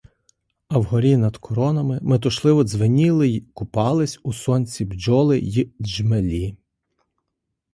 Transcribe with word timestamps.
А 0.67 0.77
вгорі 0.79 1.17
над 1.17 1.37
коронами 1.37 1.99
метушливо 2.01 2.63
дзвеніли 2.63 3.29
й 3.29 3.41
купались 3.53 4.19
у 4.23 4.33
сонці 4.33 4.85
бджоли 4.85 5.39
й 5.39 5.71
джмелі. 5.81 6.57